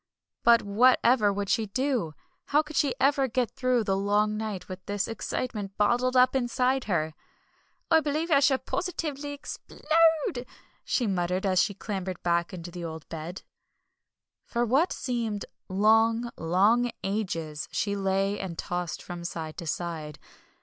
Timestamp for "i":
7.91-7.99, 8.31-8.39